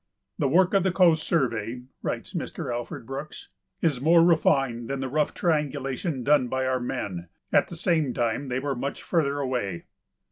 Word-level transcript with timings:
"The 0.39 0.47
work 0.47 0.73
of 0.73 0.81
the 0.81 0.91
Coast 0.91 1.21
Survey," 1.27 1.83
writes 2.01 2.33
Mr. 2.33 2.73
Alfred 2.73 3.05
Brooks, 3.05 3.49
"is 3.81 4.01
more 4.01 4.23
refined 4.23 4.89
than 4.89 4.99
the 4.99 5.07
rough 5.07 5.31
triangulation 5.35 6.23
done 6.23 6.47
by 6.47 6.65
our 6.65 6.79
men; 6.79 7.27
at 7.53 7.67
the 7.67 7.75
same 7.77 8.11
time 8.11 8.47
they 8.47 8.57
were 8.59 8.73
much 8.73 9.03
further 9.03 9.37
away." 9.39 9.83